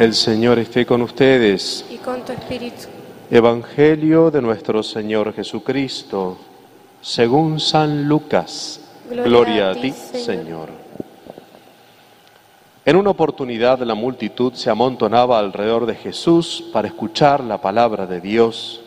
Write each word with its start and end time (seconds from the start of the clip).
El 0.00 0.14
Señor 0.14 0.58
esté 0.58 0.86
con 0.86 1.02
ustedes. 1.02 1.84
y 1.90 1.98
con 1.98 2.24
tu 2.24 2.32
espíritu. 2.32 2.84
Evangelio 3.30 4.30
de 4.30 4.40
nuestro 4.40 4.82
Señor 4.82 5.34
Jesucristo, 5.34 6.38
según 7.02 7.60
San 7.60 8.08
Lucas. 8.08 8.80
Gloria 9.10 9.24
Gloria, 9.24 9.70
a 9.72 9.74
ti, 9.74 9.92
Señor. 9.92 10.24
Señor. 10.24 10.68
En 12.86 12.96
una 12.96 13.10
oportunidad 13.10 13.78
la 13.80 13.94
multitud 13.94 14.54
se 14.54 14.70
amontonaba 14.70 15.38
alrededor 15.38 15.84
de 15.84 15.96
Jesús 15.96 16.64
para 16.72 16.88
escuchar 16.88 17.44
la 17.44 17.60
palabra 17.60 18.06
de 18.06 18.22
Dios. 18.22 18.80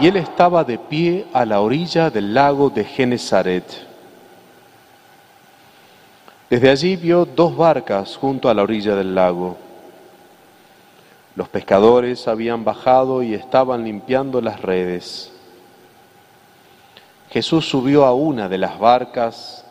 Y 0.00 0.06
él 0.06 0.16
estaba 0.16 0.62
de 0.62 0.78
pie 0.78 1.26
a 1.32 1.44
la 1.44 1.60
orilla 1.60 2.08
del 2.08 2.32
lago 2.32 2.70
de 2.70 2.84
Genezaret. 2.84 3.64
Desde 6.48 6.70
allí 6.70 6.94
vio 6.94 7.24
dos 7.24 7.56
barcas 7.56 8.16
junto 8.16 8.48
a 8.48 8.54
la 8.54 8.62
orilla 8.62 8.94
del 8.94 9.14
lago. 9.14 9.56
Los 11.34 11.48
pescadores 11.48 12.28
habían 12.28 12.64
bajado 12.64 13.22
y 13.22 13.34
estaban 13.34 13.84
limpiando 13.84 14.40
las 14.40 14.62
redes. 14.62 15.32
Jesús 17.30 17.68
subió 17.68 18.04
a 18.04 18.14
una 18.14 18.48
de 18.48 18.58
las 18.58 18.78
barcas, 18.78 19.64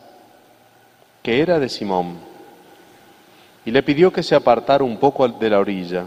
que 1.22 1.40
era 1.40 1.58
de 1.58 1.68
Simón, 1.68 2.18
y 3.64 3.70
le 3.70 3.82
pidió 3.82 4.12
que 4.12 4.22
se 4.22 4.34
apartara 4.34 4.84
un 4.84 4.98
poco 4.98 5.26
de 5.26 5.50
la 5.50 5.58
orilla. 5.58 6.04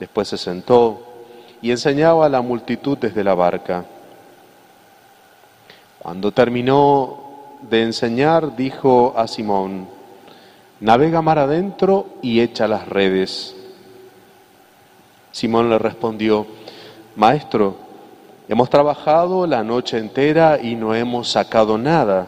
Después 0.00 0.28
se 0.28 0.36
sentó 0.36 1.00
y 1.62 1.70
enseñaba 1.70 2.26
a 2.26 2.28
la 2.28 2.42
multitud 2.42 2.98
desde 2.98 3.22
la 3.22 3.34
barca. 3.34 3.84
Cuando 6.00 6.32
terminó 6.32 7.23
de 7.70 7.82
enseñar, 7.82 8.56
dijo 8.56 9.14
a 9.16 9.26
Simón, 9.26 9.86
navega 10.80 11.22
mar 11.22 11.38
adentro 11.38 12.06
y 12.22 12.40
echa 12.40 12.68
las 12.68 12.88
redes. 12.88 13.54
Simón 15.32 15.70
le 15.70 15.78
respondió, 15.78 16.46
Maestro, 17.16 17.76
hemos 18.48 18.70
trabajado 18.70 19.46
la 19.46 19.62
noche 19.64 19.98
entera 19.98 20.60
y 20.62 20.74
no 20.74 20.94
hemos 20.94 21.28
sacado 21.30 21.78
nada, 21.78 22.26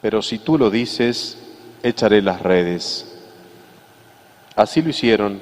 pero 0.00 0.22
si 0.22 0.38
tú 0.38 0.56
lo 0.56 0.70
dices, 0.70 1.38
echaré 1.82 2.22
las 2.22 2.40
redes. 2.42 3.14
Así 4.56 4.82
lo 4.82 4.90
hicieron 4.90 5.40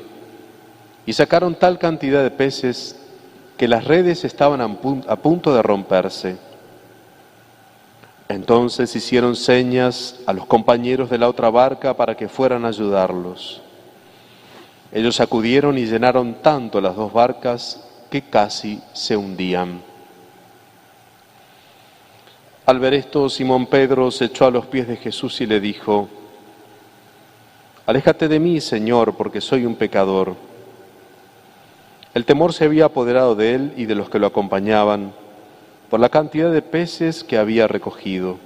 y 1.06 1.12
sacaron 1.12 1.55
tal 1.55 1.78
cantidad 1.78 2.23
de 2.23 2.30
peces 2.30 2.97
que 3.56 3.69
las 3.69 3.84
redes 3.84 4.25
estaban 4.25 4.61
a 4.61 4.69
pun- 4.69 5.05
a 5.08 5.17
punto 5.17 5.55
de 5.55 5.62
romperse. 5.62 6.36
Entonces 8.28 8.94
hicieron 8.96 9.36
señas 9.36 10.20
a 10.27 10.32
los 10.32 10.46
compañeros 10.46 11.10
de 11.10 11.19
la 11.19 11.28
otra 11.28 11.48
barca 11.50 11.94
para 11.96 12.16
que 12.16 12.28
fueran 12.28 12.64
a 12.64 12.68
ayudarlos. 12.68 13.62
Ellos 14.92 15.20
acudieron 15.20 15.78
y 15.78 15.86
llenaron 15.86 16.34
tanto 16.42 16.80
las 16.80 16.96
dos 16.96 17.12
barcas 17.12 17.84
que 18.10 18.22
casi 18.22 18.80
se 18.92 19.16
hundían. 19.16 19.80
Al 22.64 22.80
ver 22.80 22.94
esto, 22.94 23.28
Simón 23.28 23.66
Pedro 23.66 24.10
se 24.10 24.24
echó 24.24 24.46
a 24.46 24.50
los 24.50 24.66
pies 24.66 24.88
de 24.88 24.96
Jesús 24.96 25.40
y 25.40 25.46
le 25.46 25.61
dijo, 25.61 26.08
Aléjate 27.86 28.27
de 28.27 28.40
mí, 28.40 28.61
Señor, 28.61 29.16
porque 29.16 29.40
soy 29.40 29.64
un 29.64 29.77
pecador. 29.77 30.34
El 32.14 32.24
temor 32.24 32.52
se 32.52 32.64
había 32.64 32.86
apoderado 32.86 33.36
de 33.36 33.55
él 33.55 33.72
y 33.77 33.84
de 33.84 33.94
los 33.94 34.11
que 34.11 34.18
lo 34.18 34.27
acompañaban 34.27 35.12
por 35.91 36.01
la 36.01 36.09
cantidad 36.09 36.51
de 36.53 36.62
peces 36.62 37.23
que 37.23 37.39
había 37.39 37.69
recogido. 37.69 38.39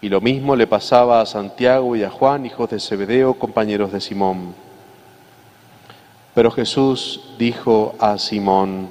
Y 0.00 0.08
lo 0.08 0.20
mismo 0.20 0.54
le 0.54 0.66
pasaba 0.66 1.20
a 1.20 1.26
Santiago 1.26 1.96
y 1.96 2.04
a 2.04 2.10
Juan, 2.10 2.46
hijos 2.46 2.70
de 2.70 2.78
Zebedeo, 2.78 3.34
compañeros 3.34 3.92
de 3.92 4.00
Simón. 4.00 4.54
Pero 6.34 6.50
Jesús 6.50 7.34
dijo 7.38 7.96
a 7.98 8.16
Simón, 8.18 8.88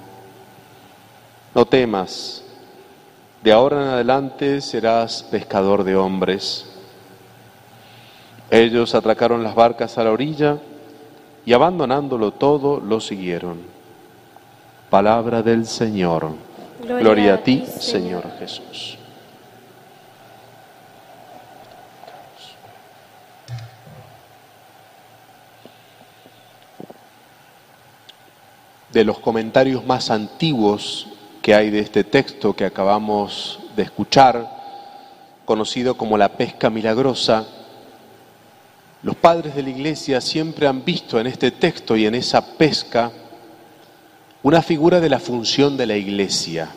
no 1.56 1.66
temas, 1.66 2.44
de 3.42 3.52
ahora 3.52 3.82
en 3.82 3.88
adelante 3.88 4.60
serás 4.60 5.24
pescador 5.24 5.84
de 5.84 5.96
hombres. 5.96 6.66
Ellos 8.50 8.96
atracaron 8.96 9.44
las 9.44 9.56
barcas 9.56 9.98
a 9.98 10.04
la 10.04 10.12
orilla 10.12 10.58
y 11.46 11.54
abandonándolo 11.54 12.32
todo, 12.32 12.82
lo 12.82 13.00
siguieron. 13.00 13.60
Palabra 14.90 15.42
del 15.44 15.66
Señor. 15.66 16.47
Gloria, 16.80 17.34
a 17.34 17.44
ti, 17.44 17.66
Señor 17.80 18.24
Jesús. 18.38 18.98
De 28.92 29.04
los 29.04 29.20
comentarios 29.20 29.86
más 29.86 30.12
antiguos 30.12 31.08
que 31.42 31.56
hay 31.56 31.70
de 31.72 31.80
este 31.80 32.04
texto 32.04 32.56
que 32.56 32.66
acabamos 32.66 33.60
de 33.76 33.84
escuchar, 33.84 34.48
conocido 35.46 35.98
como 35.98 36.18
la 36.18 36.30
pesca 36.30 36.70
milagrosa, 36.70 37.48
los 39.02 39.16
padres 39.16 39.56
de 39.56 39.64
la 39.64 39.70
Iglesia 39.70 40.22
siempre 40.22 40.68
han 40.68 40.84
visto 40.84 41.20
en 41.20 41.28
este 41.28 41.52
texto 41.52 41.96
y 41.96 42.06
en 42.06 42.16
esa 42.16 42.58
pesca 42.58 43.12
una 44.48 44.62
figura 44.62 45.02
de 45.02 45.10
la 45.10 45.20
función 45.20 45.76
de 45.76 45.86
la 45.86 45.98
Iglesia. 45.98 46.70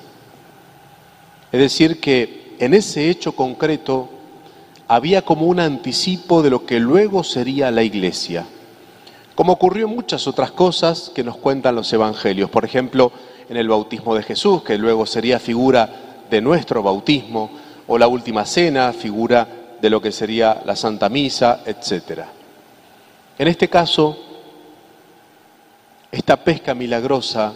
Es 1.53 1.60
decir, 1.60 2.00
que 2.00 2.56
en 2.58 2.75
ese 2.75 3.08
hecho 3.08 3.36
concreto 3.36 4.08
había 4.88 5.22
como 5.22 5.47
un 5.47 5.60
anticipo 5.60 6.42
de 6.42 6.50
lo 6.50 6.66
que 6.66 6.81
luego 6.81 7.22
sería 7.22 7.70
la 7.70 7.84
Iglesia, 7.84 8.44
como 9.36 9.53
ocurrió 9.53 9.86
en 9.86 9.94
muchas 9.94 10.26
otras 10.26 10.50
cosas 10.50 11.12
que 11.14 11.22
nos 11.22 11.36
cuentan 11.36 11.76
los 11.76 11.92
Evangelios. 11.92 12.50
Por 12.50 12.64
ejemplo, 12.64 13.12
en 13.48 13.56
el 13.56 13.69
bautismo 13.69 14.16
de 14.16 14.25
Jesús, 14.25 14.64
que 14.64 14.76
luego 14.76 15.06
sería 15.06 15.38
figura 15.38 16.25
de 16.28 16.41
nuestro 16.41 16.82
bautismo, 16.82 17.52
o 17.87 17.97
la 17.97 18.08
última 18.08 18.47
cena, 18.47 18.92
figura 18.92 19.47
de 19.81 19.91
lo 19.91 20.02
que 20.02 20.10
sería 20.10 20.60
la 20.66 20.75
Santa 20.75 21.08
Misa, 21.08 21.60
etc. 21.64 22.22
En 23.38 23.47
este 23.47 23.69
caso, 23.69 24.29
esta 26.10 26.37
pesca 26.37 26.75
milagrosa 26.75 27.53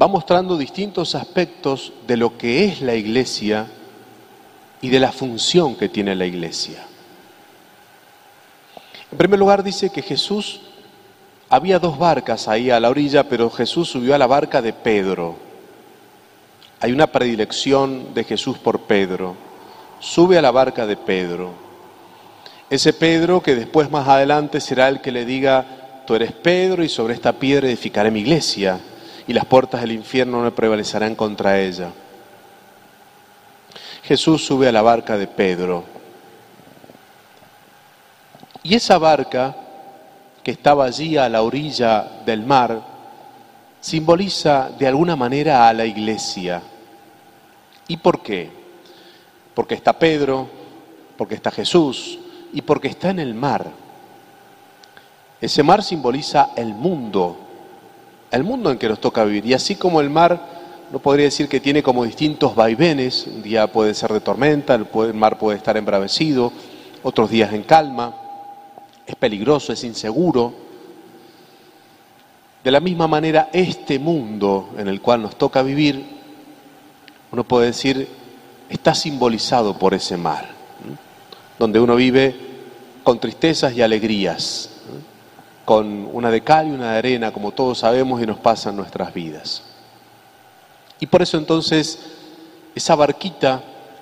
va 0.00 0.06
mostrando 0.06 0.56
distintos 0.56 1.14
aspectos 1.14 1.92
de 2.06 2.16
lo 2.16 2.38
que 2.38 2.64
es 2.64 2.80
la 2.80 2.94
iglesia 2.94 3.66
y 4.80 4.88
de 4.88 5.00
la 5.00 5.12
función 5.12 5.74
que 5.74 5.88
tiene 5.88 6.14
la 6.14 6.24
iglesia. 6.24 6.84
En 9.10 9.18
primer 9.18 9.38
lugar 9.38 9.62
dice 9.62 9.90
que 9.90 10.02
Jesús, 10.02 10.60
había 11.50 11.78
dos 11.78 11.98
barcas 11.98 12.46
ahí 12.46 12.70
a 12.70 12.78
la 12.78 12.90
orilla, 12.90 13.28
pero 13.28 13.50
Jesús 13.50 13.88
subió 13.88 14.14
a 14.14 14.18
la 14.18 14.26
barca 14.26 14.62
de 14.62 14.72
Pedro. 14.72 15.36
Hay 16.80 16.92
una 16.92 17.06
predilección 17.08 18.14
de 18.14 18.24
Jesús 18.24 18.58
por 18.58 18.80
Pedro. 18.82 19.34
Sube 19.98 20.38
a 20.38 20.42
la 20.42 20.50
barca 20.50 20.86
de 20.86 20.96
Pedro. 20.96 21.52
Ese 22.70 22.92
Pedro 22.92 23.42
que 23.42 23.56
después 23.56 23.90
más 23.90 24.06
adelante 24.06 24.60
será 24.60 24.88
el 24.88 25.00
que 25.00 25.10
le 25.10 25.24
diga, 25.24 25.87
tú 26.08 26.14
eres 26.14 26.32
Pedro 26.32 26.82
y 26.82 26.88
sobre 26.88 27.12
esta 27.12 27.34
piedra 27.34 27.66
edificaré 27.66 28.10
mi 28.10 28.20
iglesia 28.20 28.80
y 29.26 29.34
las 29.34 29.44
puertas 29.44 29.82
del 29.82 29.92
infierno 29.92 30.42
no 30.42 30.54
prevalecerán 30.54 31.14
contra 31.14 31.60
ella. 31.60 31.90
Jesús 34.04 34.42
sube 34.42 34.68
a 34.68 34.72
la 34.72 34.80
barca 34.80 35.18
de 35.18 35.26
Pedro. 35.26 35.84
Y 38.62 38.74
esa 38.74 38.96
barca 38.96 39.54
que 40.42 40.50
estaba 40.50 40.86
allí 40.86 41.18
a 41.18 41.28
la 41.28 41.42
orilla 41.42 42.22
del 42.24 42.40
mar 42.40 42.80
simboliza 43.78 44.70
de 44.78 44.86
alguna 44.86 45.14
manera 45.14 45.68
a 45.68 45.74
la 45.74 45.84
iglesia. 45.84 46.62
¿Y 47.86 47.98
por 47.98 48.22
qué? 48.22 48.50
Porque 49.52 49.74
está 49.74 49.92
Pedro, 49.92 50.48
porque 51.18 51.34
está 51.34 51.50
Jesús 51.50 52.18
y 52.54 52.62
porque 52.62 52.88
está 52.88 53.10
en 53.10 53.18
el 53.18 53.34
mar. 53.34 53.87
Ese 55.40 55.62
mar 55.62 55.82
simboliza 55.82 56.50
el 56.56 56.74
mundo, 56.74 57.36
el 58.30 58.42
mundo 58.42 58.70
en 58.70 58.78
que 58.78 58.88
nos 58.88 59.00
toca 59.00 59.24
vivir. 59.24 59.46
Y 59.46 59.54
así 59.54 59.76
como 59.76 60.00
el 60.00 60.10
mar, 60.10 60.40
no 60.90 60.98
podría 60.98 61.26
decir 61.26 61.48
que 61.48 61.60
tiene 61.60 61.82
como 61.82 62.04
distintos 62.04 62.56
vaivenes, 62.56 63.26
un 63.26 63.42
día 63.42 63.70
puede 63.70 63.94
ser 63.94 64.12
de 64.12 64.20
tormenta, 64.20 64.74
el 64.74 65.14
mar 65.14 65.38
puede 65.38 65.58
estar 65.58 65.76
embravecido, 65.76 66.52
otros 67.02 67.30
días 67.30 67.52
en 67.52 67.62
calma, 67.62 68.14
es 69.06 69.14
peligroso, 69.14 69.72
es 69.72 69.84
inseguro. 69.84 70.52
De 72.64 72.70
la 72.70 72.80
misma 72.80 73.06
manera, 73.06 73.48
este 73.52 73.98
mundo 73.98 74.70
en 74.76 74.88
el 74.88 75.00
cual 75.00 75.22
nos 75.22 75.36
toca 75.36 75.62
vivir, 75.62 76.04
uno 77.30 77.44
puede 77.44 77.66
decir, 77.66 78.08
está 78.68 78.94
simbolizado 78.94 79.78
por 79.78 79.94
ese 79.94 80.16
mar, 80.16 80.48
donde 81.58 81.78
uno 81.78 81.94
vive 81.94 82.34
con 83.04 83.20
tristezas 83.20 83.74
y 83.74 83.82
alegrías. 83.82 84.70
Con 85.68 86.08
una 86.14 86.30
de 86.30 86.40
cal 86.40 86.66
y 86.66 86.70
una 86.70 86.92
de 86.92 86.98
arena, 86.98 87.30
como 87.30 87.52
todos 87.52 87.80
sabemos 87.80 88.22
y 88.22 88.26
nos 88.26 88.38
pasa 88.38 88.70
en 88.70 88.76
nuestras 88.76 89.12
vidas. 89.12 89.62
Y 90.98 91.04
por 91.04 91.20
eso 91.20 91.36
entonces 91.36 91.98
esa 92.74 92.94
barquita 92.94 93.60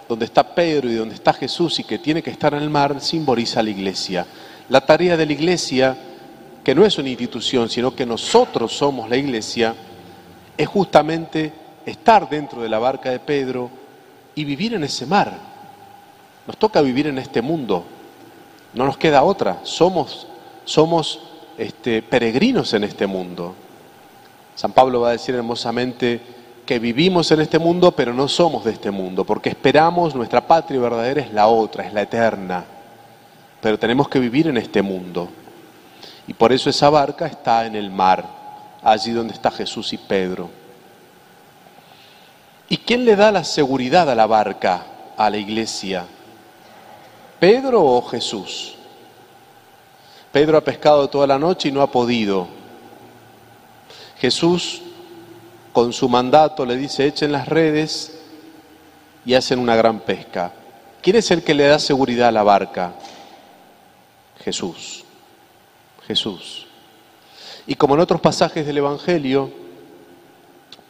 donde 0.08 0.26
está 0.26 0.54
Pedro 0.54 0.88
y 0.88 0.94
donde 0.94 1.16
está 1.16 1.32
Jesús 1.32 1.80
y 1.80 1.82
que 1.82 1.98
tiene 1.98 2.22
que 2.22 2.30
estar 2.30 2.54
en 2.54 2.62
el 2.62 2.70
mar, 2.70 3.00
simboliza 3.00 3.64
la 3.64 3.70
iglesia. 3.70 4.24
La 4.68 4.86
tarea 4.86 5.16
de 5.16 5.26
la 5.26 5.32
iglesia, 5.32 5.96
que 6.62 6.72
no 6.72 6.84
es 6.84 6.98
una 6.98 7.08
institución, 7.08 7.68
sino 7.68 7.96
que 7.96 8.06
nosotros 8.06 8.72
somos 8.72 9.10
la 9.10 9.16
iglesia, 9.16 9.74
es 10.56 10.68
justamente 10.68 11.52
estar 11.84 12.28
dentro 12.30 12.62
de 12.62 12.68
la 12.68 12.78
barca 12.78 13.10
de 13.10 13.18
Pedro 13.18 13.70
y 14.36 14.44
vivir 14.44 14.74
en 14.74 14.84
ese 14.84 15.04
mar. 15.04 15.36
Nos 16.46 16.56
toca 16.58 16.80
vivir 16.80 17.08
en 17.08 17.18
este 17.18 17.42
mundo, 17.42 17.82
no 18.72 18.84
nos 18.86 18.96
queda 18.96 19.24
otra, 19.24 19.58
somos, 19.64 20.28
somos 20.64 21.25
este, 21.58 22.02
peregrinos 22.02 22.72
en 22.74 22.84
este 22.84 23.06
mundo. 23.06 23.54
San 24.54 24.72
Pablo 24.72 25.02
va 25.02 25.10
a 25.10 25.12
decir 25.12 25.34
hermosamente 25.34 26.20
que 26.64 26.78
vivimos 26.78 27.30
en 27.30 27.40
este 27.40 27.58
mundo, 27.58 27.92
pero 27.92 28.12
no 28.12 28.26
somos 28.26 28.64
de 28.64 28.72
este 28.72 28.90
mundo, 28.90 29.24
porque 29.24 29.50
esperamos, 29.50 30.14
nuestra 30.14 30.46
patria 30.46 30.80
verdadera 30.80 31.20
es 31.20 31.32
la 31.32 31.46
otra, 31.46 31.86
es 31.86 31.92
la 31.92 32.02
eterna, 32.02 32.64
pero 33.60 33.78
tenemos 33.78 34.08
que 34.08 34.18
vivir 34.18 34.48
en 34.48 34.56
este 34.56 34.82
mundo. 34.82 35.28
Y 36.26 36.34
por 36.34 36.52
eso 36.52 36.68
esa 36.68 36.90
barca 36.90 37.26
está 37.26 37.66
en 37.66 37.76
el 37.76 37.90
mar, 37.90 38.24
allí 38.82 39.12
donde 39.12 39.34
está 39.34 39.50
Jesús 39.50 39.92
y 39.92 39.98
Pedro. 39.98 40.50
¿Y 42.68 42.78
quién 42.78 43.04
le 43.04 43.14
da 43.14 43.30
la 43.30 43.44
seguridad 43.44 44.10
a 44.10 44.14
la 44.14 44.26
barca, 44.26 44.86
a 45.16 45.30
la 45.30 45.36
iglesia? 45.36 46.04
¿Pedro 47.38 47.84
o 47.84 48.02
Jesús? 48.02 48.75
Pedro 50.36 50.58
ha 50.58 50.60
pescado 50.60 51.08
toda 51.08 51.26
la 51.26 51.38
noche 51.38 51.70
y 51.70 51.72
no 51.72 51.80
ha 51.80 51.90
podido. 51.90 52.46
Jesús, 54.18 54.82
con 55.72 55.94
su 55.94 56.10
mandato, 56.10 56.66
le 56.66 56.76
dice, 56.76 57.06
echen 57.06 57.32
las 57.32 57.48
redes 57.48 58.18
y 59.24 59.32
hacen 59.32 59.58
una 59.58 59.74
gran 59.76 60.00
pesca. 60.00 60.52
¿Quién 61.00 61.16
es 61.16 61.30
el 61.30 61.42
que 61.42 61.54
le 61.54 61.66
da 61.66 61.78
seguridad 61.78 62.28
a 62.28 62.32
la 62.32 62.42
barca? 62.42 62.92
Jesús. 64.44 65.04
Jesús. 66.06 66.66
Y 67.66 67.74
como 67.76 67.94
en 67.94 68.00
otros 68.00 68.20
pasajes 68.20 68.66
del 68.66 68.76
Evangelio, 68.76 69.50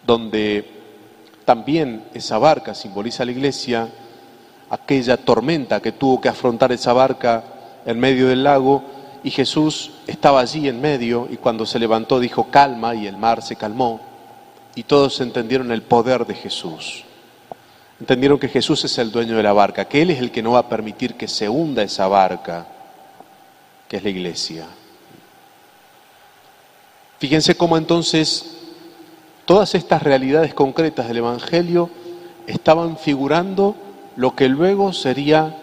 donde 0.04 0.68
también 1.44 2.08
esa 2.14 2.36
barca 2.38 2.74
simboliza 2.74 3.24
la 3.24 3.30
iglesia, 3.30 3.88
aquella 4.70 5.16
tormenta 5.16 5.80
que 5.80 5.92
tuvo 5.92 6.20
que 6.20 6.30
afrontar 6.30 6.72
esa 6.72 6.92
barca 6.92 7.44
en 7.86 8.00
medio 8.00 8.26
del 8.26 8.42
lago, 8.42 8.95
y 9.22 9.30
Jesús 9.30 9.90
estaba 10.06 10.40
allí 10.40 10.68
en 10.68 10.80
medio 10.80 11.28
y 11.30 11.36
cuando 11.36 11.66
se 11.66 11.78
levantó 11.78 12.20
dijo 12.20 12.50
calma 12.50 12.94
y 12.94 13.06
el 13.06 13.16
mar 13.16 13.42
se 13.42 13.56
calmó 13.56 14.00
y 14.74 14.82
todos 14.82 15.20
entendieron 15.20 15.72
el 15.72 15.82
poder 15.82 16.26
de 16.26 16.34
Jesús. 16.34 17.04
Entendieron 17.98 18.38
que 18.38 18.48
Jesús 18.48 18.84
es 18.84 18.98
el 18.98 19.10
dueño 19.10 19.36
de 19.36 19.42
la 19.42 19.52
barca, 19.52 19.86
que 19.86 20.02
Él 20.02 20.10
es 20.10 20.18
el 20.18 20.30
que 20.30 20.42
no 20.42 20.52
va 20.52 20.60
a 20.60 20.68
permitir 20.68 21.14
que 21.14 21.28
se 21.28 21.48
hunda 21.48 21.82
esa 21.82 22.06
barca, 22.08 22.66
que 23.88 23.96
es 23.96 24.02
la 24.02 24.10
iglesia. 24.10 24.66
Fíjense 27.18 27.56
cómo 27.56 27.78
entonces 27.78 28.56
Todas 29.46 29.76
estas 29.76 30.02
realidades 30.02 30.54
concretas 30.54 31.06
del 31.06 31.18
Evangelio 31.18 31.88
estaban 32.48 32.98
figurando 32.98 33.76
lo 34.16 34.34
que 34.34 34.48
luego 34.48 34.92
sería 34.92 35.56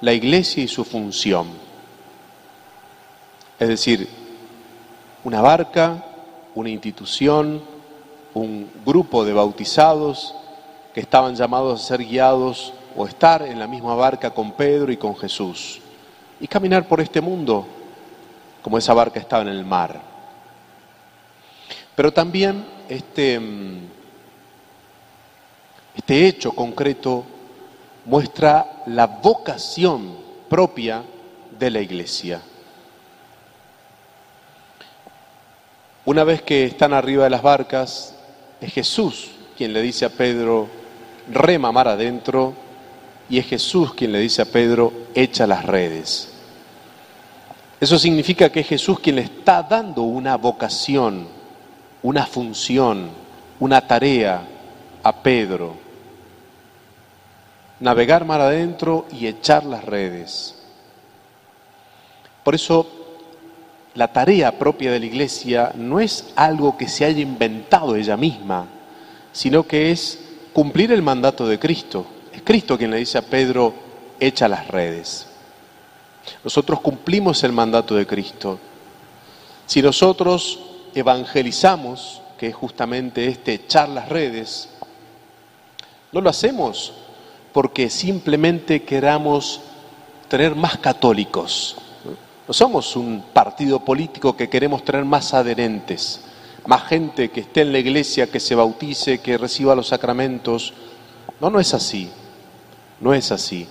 la 0.00 0.12
iglesia 0.12 0.64
y 0.64 0.68
su 0.68 0.84
función. 0.84 1.46
Es 3.58 3.68
decir, 3.68 4.08
una 5.24 5.40
barca, 5.40 6.04
una 6.54 6.70
institución, 6.70 7.60
un 8.34 8.70
grupo 8.84 9.24
de 9.24 9.32
bautizados 9.32 10.34
que 10.94 11.00
estaban 11.00 11.34
llamados 11.34 11.80
a 11.80 11.86
ser 11.86 12.04
guiados 12.04 12.72
o 12.96 13.06
estar 13.06 13.42
en 13.42 13.58
la 13.58 13.66
misma 13.66 13.94
barca 13.94 14.30
con 14.30 14.52
Pedro 14.52 14.92
y 14.92 14.96
con 14.96 15.16
Jesús 15.16 15.80
y 16.40 16.46
caminar 16.46 16.86
por 16.86 17.00
este 17.00 17.20
mundo 17.20 17.66
como 18.62 18.78
esa 18.78 18.94
barca 18.94 19.18
estaba 19.18 19.42
en 19.42 19.48
el 19.48 19.64
mar. 19.64 20.00
Pero 21.94 22.12
también 22.12 22.64
este, 22.88 23.40
mm, 23.40 23.78
este 25.96 26.28
hecho 26.28 26.52
concreto 26.52 27.24
muestra 28.04 28.82
la 28.86 29.06
vocación 29.06 30.16
propia 30.48 31.02
de 31.58 31.70
la 31.70 31.80
iglesia. 31.80 32.40
Una 36.08 36.24
vez 36.24 36.40
que 36.40 36.64
están 36.64 36.94
arriba 36.94 37.24
de 37.24 37.28
las 37.28 37.42
barcas, 37.42 38.14
es 38.62 38.72
Jesús 38.72 39.30
quien 39.58 39.74
le 39.74 39.82
dice 39.82 40.06
a 40.06 40.08
Pedro, 40.08 40.66
rema 41.30 41.70
mar 41.70 41.86
adentro, 41.86 42.54
y 43.28 43.36
es 43.36 43.44
Jesús 43.44 43.92
quien 43.92 44.12
le 44.12 44.18
dice 44.18 44.40
a 44.40 44.46
Pedro, 44.46 44.90
echa 45.14 45.46
las 45.46 45.66
redes. 45.66 46.32
Eso 47.78 47.98
significa 47.98 48.48
que 48.50 48.60
es 48.60 48.68
Jesús 48.68 49.00
quien 49.00 49.16
le 49.16 49.22
está 49.22 49.62
dando 49.62 50.00
una 50.00 50.38
vocación 50.38 51.28
una 52.02 52.24
función, 52.24 53.10
una 53.60 53.86
tarea 53.86 54.40
a 55.02 55.22
Pedro. 55.22 55.76
Navegar 57.80 58.24
mar 58.24 58.40
adentro 58.40 59.04
y 59.12 59.26
echar 59.26 59.66
las 59.66 59.84
redes. 59.84 60.54
Por 62.42 62.54
eso, 62.54 62.97
la 63.98 64.12
tarea 64.12 64.56
propia 64.56 64.92
de 64.92 65.00
la 65.00 65.06
iglesia 65.06 65.72
no 65.74 65.98
es 65.98 66.26
algo 66.36 66.76
que 66.76 66.86
se 66.86 67.04
haya 67.04 67.20
inventado 67.20 67.96
ella 67.96 68.16
misma, 68.16 68.64
sino 69.32 69.64
que 69.64 69.90
es 69.90 70.20
cumplir 70.52 70.92
el 70.92 71.02
mandato 71.02 71.48
de 71.48 71.58
Cristo. 71.58 72.06
Es 72.32 72.42
Cristo 72.42 72.78
quien 72.78 72.92
le 72.92 72.98
dice 72.98 73.18
a 73.18 73.22
Pedro, 73.22 73.74
echa 74.20 74.46
las 74.46 74.68
redes. 74.68 75.26
Nosotros 76.44 76.80
cumplimos 76.80 77.42
el 77.42 77.50
mandato 77.50 77.96
de 77.96 78.06
Cristo. 78.06 78.60
Si 79.66 79.82
nosotros 79.82 80.60
evangelizamos, 80.94 82.22
que 82.38 82.46
es 82.46 82.54
justamente 82.54 83.26
este 83.26 83.54
echar 83.54 83.88
las 83.88 84.08
redes, 84.08 84.68
no 86.12 86.20
lo 86.20 86.30
hacemos 86.30 86.92
porque 87.52 87.90
simplemente 87.90 88.84
queramos 88.84 89.60
tener 90.28 90.54
más 90.54 90.78
católicos. 90.78 91.78
No 92.48 92.54
somos 92.54 92.96
un 92.96 93.22
partido 93.34 93.80
político 93.80 94.34
que 94.34 94.48
queremos 94.48 94.82
tener 94.82 95.04
más 95.04 95.34
adherentes, 95.34 96.22
más 96.64 96.82
gente 96.84 97.30
que 97.30 97.40
esté 97.40 97.60
en 97.60 97.72
la 97.72 97.78
iglesia, 97.78 98.30
que 98.30 98.40
se 98.40 98.54
bautice, 98.54 99.18
que 99.18 99.36
reciba 99.36 99.74
los 99.74 99.88
sacramentos. 99.88 100.72
No, 101.42 101.50
no 101.50 101.60
es 101.60 101.74
así. 101.74 102.10
No 103.00 103.12
es 103.12 103.30
así. 103.32 103.68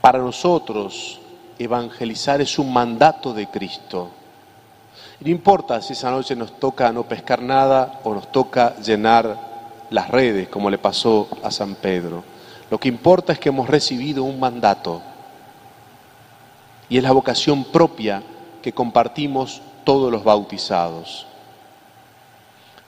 Para 0.00 0.18
nosotros, 0.18 1.20
evangelizar 1.60 2.40
es 2.40 2.58
un 2.58 2.72
mandato 2.72 3.32
de 3.32 3.46
Cristo. 3.46 4.10
No 5.20 5.30
importa 5.30 5.80
si 5.80 5.92
esa 5.92 6.10
noche 6.10 6.34
nos 6.34 6.58
toca 6.58 6.90
no 6.90 7.04
pescar 7.04 7.40
nada 7.40 8.00
o 8.02 8.14
nos 8.14 8.32
toca 8.32 8.74
llenar 8.78 9.86
las 9.90 10.08
redes, 10.10 10.48
como 10.48 10.68
le 10.68 10.78
pasó 10.78 11.28
a 11.44 11.52
San 11.52 11.76
Pedro. 11.76 12.24
Lo 12.68 12.80
que 12.80 12.88
importa 12.88 13.32
es 13.32 13.38
que 13.38 13.50
hemos 13.50 13.68
recibido 13.68 14.24
un 14.24 14.40
mandato 14.40 15.02
y 16.92 16.98
es 16.98 17.02
la 17.02 17.12
vocación 17.12 17.64
propia 17.64 18.22
que 18.60 18.74
compartimos 18.74 19.62
todos 19.82 20.12
los 20.12 20.22
bautizados. 20.24 21.26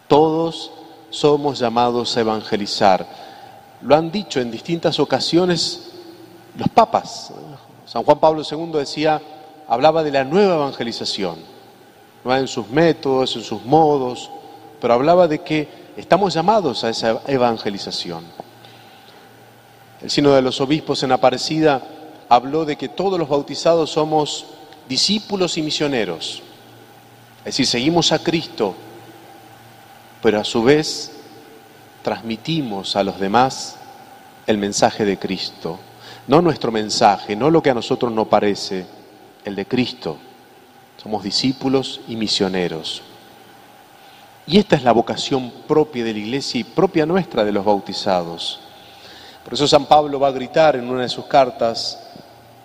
Todos 0.08 0.72
somos 1.08 1.58
llamados 1.58 2.14
a 2.14 2.20
evangelizar. 2.20 3.06
Lo 3.80 3.96
han 3.96 4.10
dicho 4.10 4.42
en 4.42 4.50
distintas 4.50 5.00
ocasiones 5.00 5.92
los 6.54 6.68
papas. 6.68 7.32
San 7.86 8.02
Juan 8.02 8.18
Pablo 8.18 8.42
II 8.42 8.72
decía, 8.74 9.22
hablaba 9.66 10.02
de 10.02 10.10
la 10.10 10.22
nueva 10.22 10.56
evangelización 10.56 11.38
no 12.22 12.36
en 12.36 12.46
sus 12.46 12.68
métodos, 12.68 13.34
en 13.36 13.42
sus 13.42 13.64
modos, 13.64 14.30
pero 14.82 14.92
hablaba 14.92 15.26
de 15.26 15.38
que 15.38 15.66
estamos 15.96 16.34
llamados 16.34 16.84
a 16.84 16.90
esa 16.90 17.22
evangelización. 17.26 18.22
El 20.02 20.10
Sino 20.10 20.34
de 20.34 20.42
los 20.42 20.60
Obispos 20.60 21.02
en 21.04 21.12
Aparecida 21.12 21.80
habló 22.34 22.64
de 22.64 22.76
que 22.76 22.88
todos 22.88 23.18
los 23.18 23.28
bautizados 23.28 23.90
somos 23.90 24.46
discípulos 24.88 25.56
y 25.56 25.62
misioneros, 25.62 26.42
es 27.38 27.44
decir, 27.44 27.66
seguimos 27.66 28.12
a 28.12 28.18
Cristo, 28.18 28.74
pero 30.22 30.40
a 30.40 30.44
su 30.44 30.62
vez 30.62 31.12
transmitimos 32.02 32.96
a 32.96 33.04
los 33.04 33.20
demás 33.20 33.76
el 34.46 34.58
mensaje 34.58 35.04
de 35.04 35.18
Cristo, 35.18 35.78
no 36.26 36.40
nuestro 36.42 36.72
mensaje, 36.72 37.36
no 37.36 37.50
lo 37.50 37.62
que 37.62 37.70
a 37.70 37.74
nosotros 37.74 38.10
nos 38.12 38.28
parece, 38.28 38.86
el 39.44 39.54
de 39.54 39.66
Cristo. 39.66 40.16
Somos 41.02 41.22
discípulos 41.22 42.00
y 42.08 42.16
misioneros. 42.16 43.02
Y 44.46 44.58
esta 44.58 44.76
es 44.76 44.82
la 44.82 44.92
vocación 44.92 45.52
propia 45.66 46.04
de 46.04 46.12
la 46.12 46.18
iglesia 46.18 46.60
y 46.60 46.64
propia 46.64 47.06
nuestra 47.06 47.44
de 47.44 47.52
los 47.52 47.64
bautizados. 47.64 48.60
Por 49.44 49.52
eso 49.52 49.68
San 49.68 49.84
Pablo 49.84 50.18
va 50.18 50.28
a 50.28 50.32
gritar 50.32 50.76
en 50.76 50.88
una 50.88 51.02
de 51.02 51.08
sus 51.08 51.26
cartas, 51.26 52.03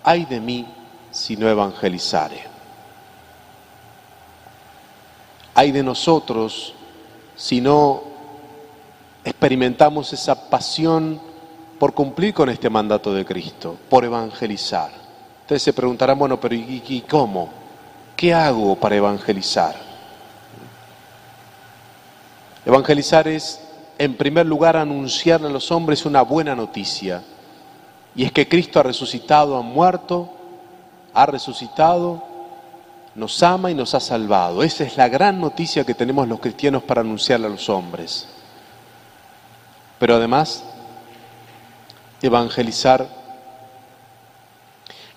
ay 0.09 0.25
de 0.25 0.39
mí 0.39 0.65
si 1.11 1.37
no 1.37 1.47
evangelizare. 1.47 2.41
Ay 5.53 5.71
de 5.71 5.83
nosotros 5.83 6.73
si 7.35 7.61
no 7.61 8.01
experimentamos 9.23 10.11
esa 10.11 10.49
pasión 10.49 11.21
por 11.77 11.93
cumplir 11.93 12.33
con 12.33 12.49
este 12.49 12.71
mandato 12.71 13.13
de 13.13 13.23
Cristo, 13.23 13.77
por 13.87 14.03
evangelizar. 14.03 14.89
Ustedes 15.41 15.61
se 15.61 15.73
preguntarán, 15.73 16.17
bueno, 16.17 16.39
pero 16.39 16.55
¿y, 16.55 16.83
y 16.87 17.01
cómo? 17.01 17.49
¿Qué 18.15 18.33
hago 18.33 18.75
para 18.77 18.95
evangelizar? 18.95 19.75
Evangelizar 22.65 23.27
es, 23.27 23.61
en 23.99 24.15
primer 24.15 24.47
lugar, 24.47 24.75
anunciarle 24.75 25.47
a 25.47 25.51
los 25.51 25.71
hombres 25.71 26.03
una 26.05 26.23
buena 26.23 26.55
noticia, 26.55 27.21
y 28.19 28.25
es 28.25 28.33
que 28.33 28.49
Cristo 28.49 28.81
ha 28.81 28.83
resucitado, 28.83 29.55
ha 29.55 29.61
muerto, 29.61 30.29
ha 31.13 31.25
resucitado, 31.25 32.21
nos 33.15 33.41
ama 33.41 33.71
y 33.71 33.73
nos 33.73 33.95
ha 33.95 34.01
salvado. 34.01 34.61
Esa 34.61 34.83
es 34.83 34.97
la 34.97 35.07
gran 35.07 35.39
noticia 35.39 35.85
que 35.85 35.93
tenemos 35.93 36.27
los 36.27 36.41
cristianos 36.41 36.83
para 36.83 36.99
anunciarle 36.99 37.47
a 37.47 37.49
los 37.49 37.69
hombres. 37.69 38.27
Pero 39.99 40.15
además, 40.15 40.65
evangelizar 42.21 43.07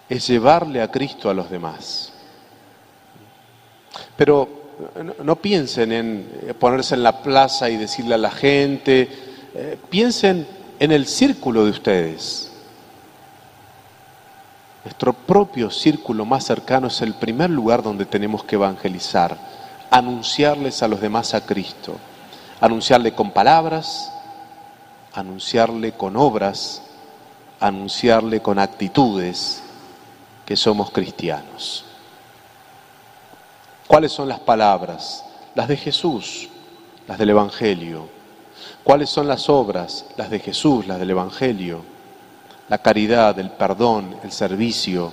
es 0.08 0.24
llevarle 0.28 0.80
a 0.80 0.88
Cristo 0.88 1.28
a 1.28 1.34
los 1.34 1.50
demás. 1.50 2.12
Pero 4.16 4.48
no 5.24 5.34
piensen 5.34 5.90
en 5.90 6.56
ponerse 6.60 6.94
en 6.94 7.02
la 7.02 7.20
plaza 7.20 7.68
y 7.68 7.78
decirle 7.78 8.14
a 8.14 8.18
la 8.18 8.30
gente, 8.30 9.08
eh, 9.56 9.76
piensen 9.90 10.46
en 10.78 10.92
el 10.92 11.08
círculo 11.08 11.64
de 11.64 11.70
ustedes. 11.72 12.51
Nuestro 14.84 15.12
propio 15.12 15.70
círculo 15.70 16.24
más 16.24 16.44
cercano 16.44 16.88
es 16.88 17.00
el 17.02 17.14
primer 17.14 17.50
lugar 17.50 17.82
donde 17.82 18.04
tenemos 18.04 18.42
que 18.42 18.56
evangelizar, 18.56 19.36
anunciarles 19.90 20.82
a 20.82 20.88
los 20.88 21.00
demás 21.00 21.34
a 21.34 21.46
Cristo, 21.46 21.96
anunciarle 22.60 23.14
con 23.14 23.30
palabras, 23.30 24.12
anunciarle 25.12 25.92
con 25.92 26.16
obras, 26.16 26.82
anunciarle 27.60 28.40
con 28.40 28.58
actitudes 28.58 29.62
que 30.44 30.56
somos 30.56 30.90
cristianos. 30.90 31.84
¿Cuáles 33.86 34.10
son 34.10 34.28
las 34.28 34.40
palabras? 34.40 35.24
Las 35.54 35.68
de 35.68 35.76
Jesús, 35.76 36.48
las 37.06 37.18
del 37.18 37.30
Evangelio. 37.30 38.08
¿Cuáles 38.82 39.10
son 39.10 39.28
las 39.28 39.48
obras? 39.48 40.06
Las 40.16 40.30
de 40.30 40.40
Jesús, 40.40 40.88
las 40.88 40.98
del 40.98 41.10
Evangelio. 41.10 41.91
La 42.72 42.78
caridad, 42.78 43.38
el 43.38 43.50
perdón, 43.50 44.16
el 44.24 44.32
servicio. 44.32 45.12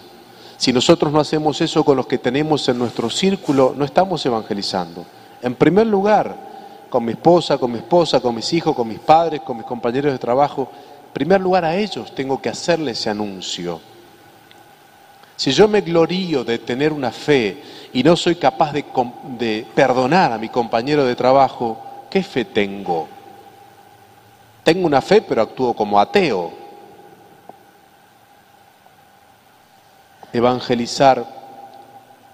Si 0.55 0.71
nosotros 0.71 1.11
no 1.11 1.19
hacemos 1.19 1.59
eso 1.59 1.83
con 1.83 1.97
los 1.97 2.07
que 2.07 2.17
tenemos 2.17 2.69
en 2.69 2.79
nuestro 2.79 3.09
círculo, 3.09 3.73
no 3.75 3.83
estamos 3.83 4.25
evangelizando. 4.25 5.05
En 5.41 5.55
primer 5.55 5.85
lugar, 5.85 6.37
con 6.89 7.03
mi 7.03 7.11
esposa, 7.11 7.57
con 7.57 7.73
mi 7.73 7.79
esposa, 7.79 8.21
con 8.21 8.33
mis 8.33 8.53
hijos, 8.53 8.73
con 8.73 8.87
mis 8.87 8.99
padres, 8.99 9.41
con 9.41 9.57
mis 9.57 9.65
compañeros 9.65 10.13
de 10.13 10.17
trabajo, 10.17 10.71
en 11.07 11.11
primer 11.11 11.41
lugar 11.41 11.65
a 11.65 11.75
ellos 11.75 12.15
tengo 12.15 12.41
que 12.41 12.47
hacerle 12.47 12.91
ese 12.91 13.09
anuncio. 13.09 13.81
Si 15.35 15.51
yo 15.51 15.67
me 15.67 15.81
glorío 15.81 16.45
de 16.45 16.59
tener 16.59 16.93
una 16.93 17.11
fe 17.11 17.61
y 17.91 18.03
no 18.03 18.15
soy 18.15 18.35
capaz 18.35 18.71
de, 18.71 18.85
de, 19.37 19.67
perdonar 19.75 20.31
a 20.31 20.37
mi 20.37 20.47
compañero 20.47 21.03
de 21.03 21.13
trabajo, 21.13 21.77
¿qué 22.09 22.23
fe 22.23 22.45
tengo? 22.45 23.09
Tengo 24.63 24.87
una 24.87 25.01
fe 25.01 25.21
pero 25.21 25.41
actúo 25.41 25.73
como 25.73 25.99
ateo. 25.99 26.68
Evangelizar 30.31 31.25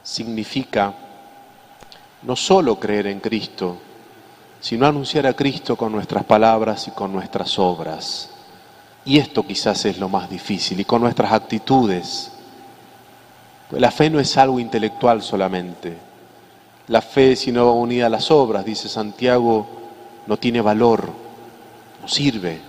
significa 0.04 0.94
no 2.24 2.36
solo 2.36 2.80
creer 2.80 3.08
en 3.08 3.20
Cristo, 3.20 3.78
sino 4.60 4.86
anunciar 4.86 5.28
a 5.28 5.34
Cristo 5.34 5.76
con 5.76 5.92
nuestras 5.92 6.24
palabras 6.24 6.88
y 6.88 6.92
con 6.92 7.14
nuestras 7.14 7.58
obras. 7.60 8.30
Y 9.06 9.20
esto 9.20 9.46
quizás 9.46 9.86
es 9.86 10.00
lo 10.00 10.10
más 10.10 10.30
difícil, 10.30 10.80
y 10.80 10.86
con 10.86 11.02
nuestras 11.02 11.32
actitudes. 11.32 12.32
Pues 13.70 13.82
la 13.82 13.92
fe 13.92 14.10
no 14.10 14.20
es 14.20 14.36
algo 14.38 14.60
intelectual 14.60 15.22
solamente. 15.22 15.96
La 16.88 17.02
fe, 17.02 17.36
si 17.36 17.52
no 17.52 17.66
va 17.68 17.72
unida 17.74 18.08
a 18.08 18.10
las 18.10 18.30
obras, 18.32 18.66
dice 18.66 18.90
Santiago, 18.90 19.68
no 20.28 20.38
tiene 20.38 20.62
valor, 20.62 21.10
no 22.02 22.08
sirve. 22.08 22.60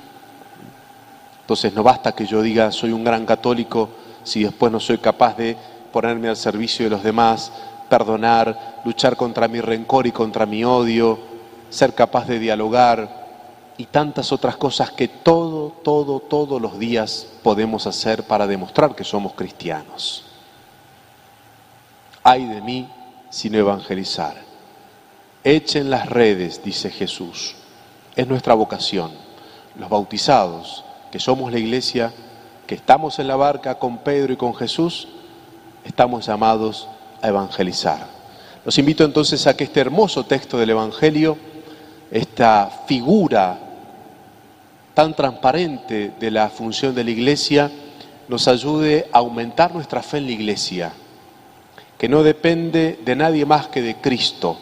Entonces 1.41 1.73
no 1.75 1.83
basta 1.83 2.13
que 2.13 2.27
yo 2.27 2.43
diga 2.43 2.73
soy 2.73 2.93
un 2.93 3.05
gran 3.05 3.25
católico 3.25 3.89
si 4.27 4.43
después 4.43 4.73
no 4.73 4.81
soy 4.81 4.99
capaz 4.99 5.37
de 5.37 5.57
ponerme 5.93 6.29
al 6.29 6.37
servicio 6.37 6.85
de 6.85 6.91
los 6.91 7.05
demás, 7.05 7.53
perdonar, 7.89 8.83
luchar 8.85 9.17
contra 9.17 9.47
mi 9.47 9.61
rencor 9.61 10.09
y 10.09 10.13
contra 10.13 10.47
mi 10.47 10.65
odio, 10.65 11.19
ser 11.71 11.95
capaz 11.95 12.27
de 12.27 12.41
dialogar, 12.41 13.25
y 13.79 13.85
tantas 13.87 14.33
otras 14.33 14.57
cosas 14.57 14.91
que 14.91 15.07
todo, 15.07 15.71
todo, 15.85 16.19
todos 16.19 16.61
los 16.61 16.79
días 16.79 17.29
podemos 17.43 17.87
hacer 17.87 18.25
para 18.25 18.49
demostrar 18.49 18.97
que 18.97 19.05
somos 19.05 19.35
cristianos. 19.35 20.25
Ay 22.25 22.47
de 22.47 22.61
mí 22.63 22.89
si 23.31 23.49
no 23.49 23.59
evangelizar. 23.59 24.35
Echen 25.45 25.91
las 25.91 26.09
redes, 26.09 26.65
dice 26.65 26.91
Jesús. 26.91 27.55
Es 28.17 28.27
nuestra 28.27 28.55
vocación. 28.55 29.13
Los 29.79 29.89
bautizados, 29.89 30.85
que 31.13 31.21
somos 31.21 31.53
la 31.53 31.59
iglesia, 31.59 32.13
que 32.67 32.75
estamos 32.75 33.19
en 33.19 33.29
la 33.29 33.37
barca 33.37 33.79
con 33.79 33.99
Pedro 33.99 34.33
y 34.33 34.37
con 34.37 34.55
Jesús, 34.55 35.09
estamos 35.85 36.27
llamados 36.27 36.89
a 37.23 37.29
evangelizar. 37.29 38.07
Los 38.65 38.77
invito 38.79 39.05
entonces 39.05 39.47
a 39.47 39.57
que 39.57 39.65
este 39.65 39.81
hermoso 39.81 40.25
texto 40.27 40.59
del 40.59 40.71
Evangelio, 40.71 41.39
esta 42.11 42.69
figura 42.87 43.59
tan 44.95 45.15
transparente 45.15 46.13
de 46.19 46.31
la 46.31 46.49
función 46.49 46.95
de 46.95 47.05
la 47.05 47.11
iglesia 47.11 47.71
nos 48.29 48.49
ayude 48.49 49.09
a 49.13 49.19
aumentar 49.19 49.73
nuestra 49.73 50.03
fe 50.03 50.19
en 50.19 50.27
la 50.27 50.33
iglesia, 50.33 50.93
que 51.97 52.09
no 52.09 52.25
depende 52.25 52.99
de 53.05 53.15
nadie 53.15 53.47
más 53.47 53.69
que 53.69 53.83
de 53.83 53.97
Cristo, 53.97 54.59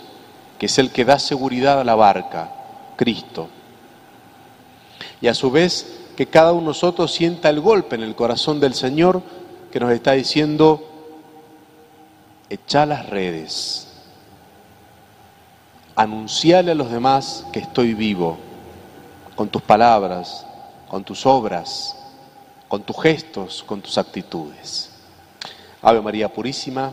que 0.59 0.67
es 0.67 0.79
el 0.79 0.91
que 0.91 1.07
da 1.07 1.19
seguridad 1.19 1.81
a 1.81 1.85
la 1.85 1.95
barca, 1.95 2.51
Cristo. 2.97 3.49
Y 5.23 5.29
a 5.29 5.35
su 5.35 5.51
vez 5.51 6.04
que 6.17 6.27
cada 6.27 6.53
uno 6.53 6.61
de 6.63 6.67
nosotros 6.69 7.13
sienta 7.13 7.51
el 7.51 7.61
golpe 7.61 7.97
en 7.97 8.03
el 8.03 8.15
corazón 8.15 8.61
del 8.61 8.75
Señor 8.75 9.23
que 9.73 9.81
nos 9.81 9.91
está 9.91 10.13
diciendo, 10.13 10.83
echa 12.49 12.87
las 12.87 13.09
redes, 13.09 13.89
anunciale 15.97 16.73
a 16.73 16.75
los 16.75 16.91
demás 16.91 17.47
que 17.53 17.61
estoy 17.61 17.95
vivo 17.95 18.39
con 19.35 19.49
tus 19.49 19.63
palabras, 19.63 20.47
con 20.89 21.03
tus 21.05 21.27
obras, 21.27 21.97
con 22.69 22.83
tus 22.83 23.01
gestos, 23.03 23.63
con 23.65 23.81
tus 23.81 23.99
actitudes. 23.99 24.91
Ave 25.83 26.01
María 26.01 26.29
Purísima, 26.33 26.93